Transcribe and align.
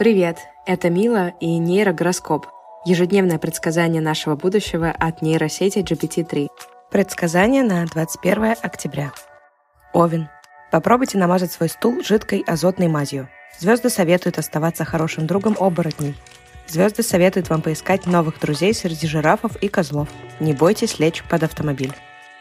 Привет, 0.00 0.38
это 0.64 0.88
Мила 0.88 1.34
и 1.40 1.58
нейрогороскоп. 1.58 2.46
Ежедневное 2.86 3.38
предсказание 3.38 4.00
нашего 4.00 4.34
будущего 4.34 4.90
от 4.90 5.20
нейросети 5.20 5.80
GPT-3. 5.80 6.48
Предсказание 6.90 7.62
на 7.62 7.84
21 7.84 8.54
октября. 8.62 9.12
Овен. 9.92 10.30
Попробуйте 10.70 11.18
намазать 11.18 11.52
свой 11.52 11.68
стул 11.68 12.02
жидкой 12.02 12.42
азотной 12.46 12.88
мазью. 12.88 13.28
Звезды 13.58 13.90
советуют 13.90 14.38
оставаться 14.38 14.86
хорошим 14.86 15.26
другом 15.26 15.54
оборотней. 15.60 16.16
Звезды 16.66 17.02
советуют 17.02 17.50
вам 17.50 17.60
поискать 17.60 18.06
новых 18.06 18.40
друзей 18.40 18.72
среди 18.72 19.06
жирафов 19.06 19.56
и 19.56 19.68
козлов. 19.68 20.08
Не 20.40 20.54
бойтесь 20.54 20.98
лечь 20.98 21.22
под 21.24 21.42
автомобиль. 21.42 21.92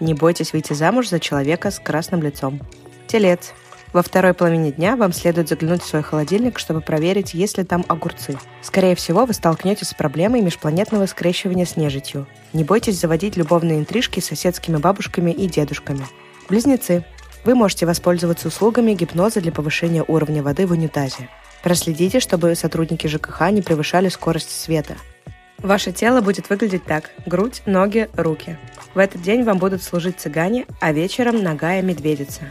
Не 0.00 0.14
бойтесь 0.14 0.54
выйти 0.54 0.72
замуж 0.72 1.10
за 1.10 1.20
человека 1.20 1.70
с 1.70 1.78
красным 1.78 2.22
лицом. 2.22 2.62
Телец. 3.08 3.52
Во 3.92 4.02
второй 4.02 4.32
половине 4.32 4.72
дня 4.72 4.96
вам 4.96 5.12
следует 5.12 5.48
заглянуть 5.48 5.82
в 5.82 5.86
свой 5.86 6.02
холодильник, 6.02 6.58
чтобы 6.58 6.80
проверить, 6.80 7.34
есть 7.34 7.58
ли 7.58 7.64
там 7.64 7.84
огурцы. 7.88 8.38
Скорее 8.62 8.94
всего, 8.94 9.26
вы 9.26 9.34
столкнетесь 9.34 9.88
с 9.88 9.94
проблемой 9.94 10.40
межпланетного 10.40 11.04
скрещивания 11.06 11.66
с 11.66 11.76
нежитью. 11.76 12.26
Не 12.54 12.64
бойтесь 12.64 12.98
заводить 12.98 13.36
любовные 13.36 13.78
интрижки 13.78 14.20
с 14.20 14.26
соседскими 14.26 14.78
бабушками 14.78 15.30
и 15.30 15.46
дедушками. 15.46 16.06
Близнецы. 16.48 17.04
Вы 17.44 17.54
можете 17.54 17.86
воспользоваться 17.86 18.48
услугами 18.48 18.94
гипноза 18.94 19.40
для 19.40 19.52
повышения 19.52 20.04
уровня 20.06 20.42
воды 20.42 20.66
в 20.66 20.72
унитазе. 20.72 21.28
Проследите, 21.62 22.18
чтобы 22.20 22.54
сотрудники 22.54 23.06
ЖКХ 23.06 23.50
не 23.50 23.62
превышали 23.62 24.08
скорость 24.08 24.50
света. 24.58 24.96
Ваше 25.58 25.92
тело 25.92 26.20
будет 26.20 26.48
выглядеть 26.48 26.84
так– 26.84 27.10
грудь, 27.26 27.62
ноги, 27.66 28.08
руки. 28.14 28.58
В 28.94 28.98
этот 28.98 29.22
день 29.22 29.44
вам 29.44 29.58
будут 29.58 29.82
служить 29.82 30.18
цыгане, 30.18 30.66
а 30.80 30.92
вечером– 30.92 31.42
ногая 31.44 31.82
медведица. 31.82 32.48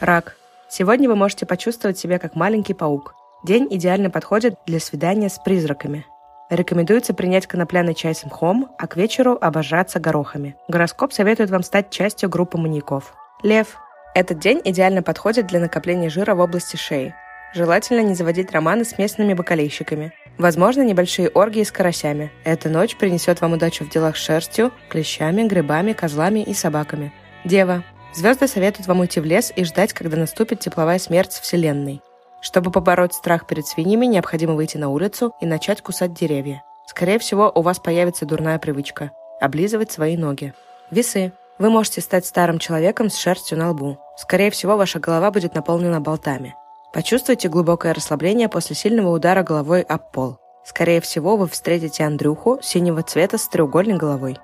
Рак. 0.00 0.37
Сегодня 0.70 1.08
вы 1.08 1.16
можете 1.16 1.46
почувствовать 1.46 1.98
себя 1.98 2.18
как 2.18 2.34
маленький 2.34 2.74
паук. 2.74 3.14
День 3.42 3.68
идеально 3.70 4.10
подходит 4.10 4.56
для 4.66 4.80
свидания 4.80 5.30
с 5.30 5.38
призраками. 5.38 6.04
Рекомендуется 6.50 7.14
принять 7.14 7.46
конопляный 7.46 7.94
чай 7.94 8.14
с 8.14 8.24
мхом, 8.24 8.68
а 8.78 8.86
к 8.86 8.96
вечеру 8.96 9.38
обожраться 9.40 9.98
горохами. 9.98 10.56
Гороскоп 10.68 11.12
советует 11.12 11.50
вам 11.50 11.62
стать 11.62 11.90
частью 11.90 12.28
группы 12.28 12.58
маньяков. 12.58 13.14
Лев. 13.42 13.78
Этот 14.14 14.40
день 14.40 14.60
идеально 14.64 15.02
подходит 15.02 15.46
для 15.46 15.60
накопления 15.60 16.10
жира 16.10 16.34
в 16.34 16.40
области 16.40 16.76
шеи. 16.76 17.14
Желательно 17.54 18.00
не 18.00 18.14
заводить 18.14 18.52
романы 18.52 18.84
с 18.84 18.98
местными 18.98 19.32
бокалейщиками. 19.32 20.12
Возможно, 20.36 20.82
небольшие 20.82 21.30
оргии 21.30 21.62
с 21.62 21.72
карасями. 21.72 22.30
Эта 22.44 22.68
ночь 22.68 22.96
принесет 22.96 23.40
вам 23.40 23.54
удачу 23.54 23.84
в 23.84 23.90
делах 23.90 24.16
с 24.16 24.20
шерстью, 24.20 24.70
клещами, 24.90 25.48
грибами, 25.48 25.94
козлами 25.94 26.40
и 26.40 26.52
собаками. 26.52 27.12
Дева. 27.44 27.84
Звезды 28.14 28.48
советуют 28.48 28.88
вам 28.88 29.00
уйти 29.00 29.20
в 29.20 29.24
лес 29.24 29.52
и 29.54 29.64
ждать, 29.64 29.92
когда 29.92 30.16
наступит 30.16 30.60
тепловая 30.60 30.98
смерть 30.98 31.32
Вселенной. 31.32 32.00
Чтобы 32.40 32.70
побороть 32.70 33.14
страх 33.14 33.46
перед 33.46 33.66
свиньями, 33.66 34.06
необходимо 34.06 34.54
выйти 34.54 34.76
на 34.76 34.88
улицу 34.88 35.34
и 35.40 35.46
начать 35.46 35.82
кусать 35.82 36.14
деревья. 36.14 36.62
Скорее 36.86 37.18
всего, 37.18 37.52
у 37.54 37.62
вас 37.62 37.78
появится 37.78 38.24
дурная 38.24 38.58
привычка– 38.58 39.10
облизывать 39.40 39.92
свои 39.92 40.16
ноги. 40.16 40.54
Весы. 40.90 41.32
Вы 41.58 41.70
можете 41.70 42.00
стать 42.00 42.24
старым 42.24 42.60
человеком 42.60 43.10
с 43.10 43.16
шерстью 43.16 43.58
на 43.58 43.70
лбу. 43.70 43.98
Скорее 44.16 44.50
всего, 44.50 44.76
ваша 44.76 45.00
голова 45.00 45.30
будет 45.30 45.54
наполнена 45.54 46.00
болтами. 46.00 46.54
Почувствуйте 46.92 47.48
глубокое 47.48 47.92
расслабление 47.92 48.48
после 48.48 48.76
сильного 48.76 49.10
удара 49.10 49.42
головой 49.42 49.82
об 49.82 50.12
пол. 50.12 50.38
Скорее 50.64 51.00
всего, 51.00 51.36
вы 51.36 51.48
встретите 51.48 52.04
Андрюху 52.04 52.60
синего 52.62 53.02
цвета 53.02 53.38
с 53.38 53.48
треугольной 53.48 53.96
головой. 53.96 54.38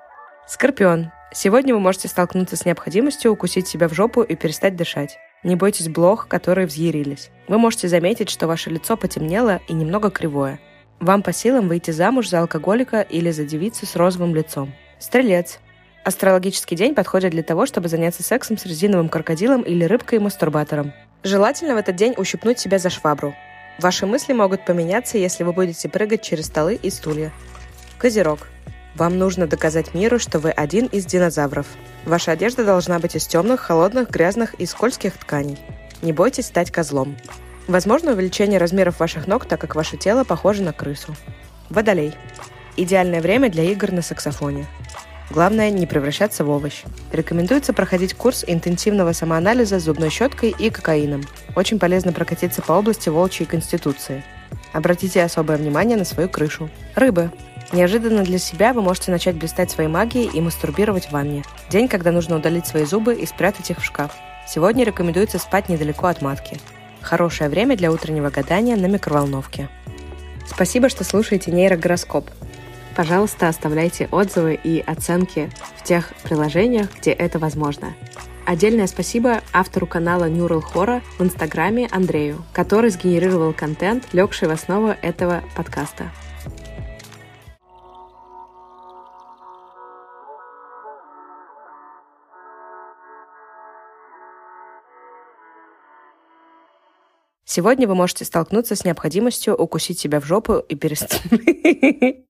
Скорпион. 0.46 1.12
Сегодня 1.34 1.74
вы 1.74 1.80
можете 1.80 2.06
столкнуться 2.06 2.54
с 2.54 2.64
необходимостью 2.64 3.32
укусить 3.32 3.66
себя 3.66 3.88
в 3.88 3.92
жопу 3.92 4.22
и 4.22 4.36
перестать 4.36 4.76
дышать. 4.76 5.18
Не 5.42 5.56
бойтесь 5.56 5.88
блох, 5.88 6.28
которые 6.28 6.68
взъярились. 6.68 7.30
Вы 7.48 7.58
можете 7.58 7.88
заметить, 7.88 8.30
что 8.30 8.46
ваше 8.46 8.70
лицо 8.70 8.96
потемнело 8.96 9.60
и 9.66 9.72
немного 9.72 10.10
кривое. 10.10 10.60
Вам 11.00 11.24
по 11.24 11.32
силам 11.32 11.66
выйти 11.66 11.90
замуж 11.90 12.28
за 12.28 12.38
алкоголика 12.38 13.00
или 13.00 13.32
за 13.32 13.44
девицу 13.44 13.84
с 13.84 13.96
розовым 13.96 14.32
лицом. 14.32 14.72
Стрелец. 15.00 15.58
Астрологический 16.04 16.76
день 16.76 16.94
подходит 16.94 17.32
для 17.32 17.42
того, 17.42 17.66
чтобы 17.66 17.88
заняться 17.88 18.22
сексом 18.22 18.56
с 18.56 18.64
резиновым 18.64 19.08
крокодилом 19.08 19.62
или 19.62 19.84
рыбкой-мастурбатором. 19.84 20.92
Желательно 21.24 21.74
в 21.74 21.78
этот 21.78 21.96
день 21.96 22.14
ущипнуть 22.16 22.60
себя 22.60 22.78
за 22.78 22.90
швабру. 22.90 23.34
Ваши 23.80 24.06
мысли 24.06 24.34
могут 24.34 24.64
поменяться, 24.64 25.18
если 25.18 25.42
вы 25.42 25.52
будете 25.52 25.88
прыгать 25.88 26.22
через 26.22 26.46
столы 26.46 26.78
и 26.80 26.90
стулья. 26.90 27.32
Козерог. 27.98 28.53
Вам 28.94 29.18
нужно 29.18 29.46
доказать 29.48 29.92
миру, 29.92 30.18
что 30.18 30.38
вы 30.38 30.50
один 30.50 30.86
из 30.86 31.04
динозавров. 31.04 31.66
Ваша 32.04 32.32
одежда 32.32 32.64
должна 32.64 32.98
быть 33.00 33.16
из 33.16 33.26
темных, 33.26 33.60
холодных, 33.60 34.10
грязных 34.10 34.54
и 34.54 34.66
скользких 34.66 35.16
тканей. 35.16 35.58
Не 36.02 36.12
бойтесь 36.12 36.46
стать 36.46 36.70
козлом. 36.70 37.16
Возможно 37.66 38.12
увеличение 38.12 38.58
размеров 38.58 39.00
ваших 39.00 39.26
ног, 39.26 39.46
так 39.46 39.60
как 39.60 39.74
ваше 39.74 39.96
тело 39.96 40.22
похоже 40.22 40.62
на 40.62 40.72
крысу. 40.72 41.16
Водолей. 41.70 42.14
Идеальное 42.76 43.20
время 43.20 43.50
для 43.50 43.64
игр 43.64 43.90
на 43.90 44.02
саксофоне. 44.02 44.66
Главное 45.30 45.70
не 45.70 45.86
превращаться 45.86 46.44
в 46.44 46.50
овощ. 46.50 46.84
Рекомендуется 47.10 47.72
проходить 47.72 48.14
курс 48.14 48.44
интенсивного 48.46 49.12
самоанализа 49.12 49.80
с 49.80 49.84
зубной 49.84 50.10
щеткой 50.10 50.54
и 50.56 50.70
кокаином. 50.70 51.22
Очень 51.56 51.78
полезно 51.78 52.12
прокатиться 52.12 52.62
по 52.62 52.72
области 52.74 53.08
волчьей 53.08 53.46
конституции. 53.46 54.22
Обратите 54.72 55.22
особое 55.22 55.56
внимание 55.56 55.96
на 55.96 56.04
свою 56.04 56.28
крышу. 56.28 56.68
Рыбы. 56.94 57.30
Неожиданно 57.72 58.22
для 58.22 58.38
себя 58.38 58.72
вы 58.72 58.82
можете 58.82 59.10
начать 59.10 59.36
блистать 59.36 59.70
своей 59.70 59.88
магией 59.88 60.30
и 60.30 60.40
мастурбировать 60.40 61.06
в 61.06 61.12
ванне. 61.12 61.44
День, 61.70 61.88
когда 61.88 62.12
нужно 62.12 62.36
удалить 62.36 62.66
свои 62.66 62.84
зубы 62.84 63.14
и 63.14 63.26
спрятать 63.26 63.70
их 63.70 63.78
в 63.78 63.84
шкаф. 63.84 64.12
Сегодня 64.46 64.84
рекомендуется 64.84 65.38
спать 65.38 65.68
недалеко 65.68 66.06
от 66.06 66.22
матки. 66.22 66.60
Хорошее 67.00 67.50
время 67.50 67.76
для 67.76 67.90
утреннего 67.90 68.30
гадания 68.30 68.76
на 68.76 68.86
микроволновке. 68.86 69.68
Спасибо, 70.46 70.88
что 70.88 71.04
слушаете 71.04 71.50
нейрогороскоп. 71.50 72.30
Пожалуйста, 72.94 73.48
оставляйте 73.48 74.08
отзывы 74.12 74.58
и 74.62 74.80
оценки 74.80 75.50
в 75.76 75.82
тех 75.82 76.12
приложениях, 76.22 76.88
где 77.00 77.10
это 77.10 77.38
возможно. 77.38 77.94
Отдельное 78.46 78.86
спасибо 78.86 79.40
автору 79.52 79.86
канала 79.86 80.28
Neural 80.28 80.62
Horror 80.62 81.02
в 81.18 81.22
Инстаграме 81.22 81.88
Андрею, 81.90 82.44
который 82.52 82.90
сгенерировал 82.90 83.54
контент, 83.54 84.04
легший 84.12 84.48
в 84.48 84.50
основу 84.50 84.94
этого 85.00 85.42
подкаста. 85.56 86.10
Сегодня 97.44 97.86
вы 97.86 97.94
можете 97.94 98.24
столкнуться 98.24 98.74
с 98.74 98.84
необходимостью 98.84 99.54
укусить 99.54 99.98
себя 99.98 100.20
в 100.20 100.24
жопу 100.24 100.58
и 100.58 100.74
перестать... 100.74 101.22